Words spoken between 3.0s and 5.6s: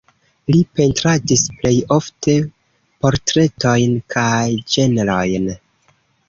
portretojn kaj ĝenrojn.